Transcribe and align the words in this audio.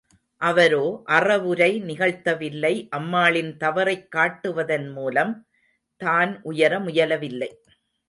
அவரோ 0.41 0.85
அறவுரை 1.07 1.81
நிகழ்த்தவில்லை 1.81 2.87
அம்மாளின் 2.89 3.57
தவறைக் 3.57 4.09
காட்டுவதன்மூலம், 4.15 5.33
தான் 6.01 6.41
உயர 6.43 6.79
முயலவில்லை. 6.79 7.51